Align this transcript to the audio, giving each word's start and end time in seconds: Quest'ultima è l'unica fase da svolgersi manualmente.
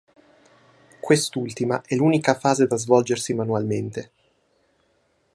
Quest'ultima 0.99 1.83
è 1.83 1.93
l'unica 1.93 2.33
fase 2.33 2.65
da 2.65 2.75
svolgersi 2.75 3.35
manualmente. 3.35 4.11